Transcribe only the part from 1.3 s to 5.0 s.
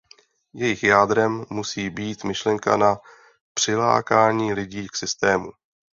musí být myšlenka na přilákání lidí k